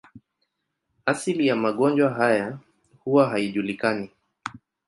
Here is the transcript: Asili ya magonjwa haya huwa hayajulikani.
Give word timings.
Asili 1.05 1.47
ya 1.47 1.55
magonjwa 1.55 2.09
haya 2.13 2.59
huwa 2.99 3.29
hayajulikani. 3.29 4.09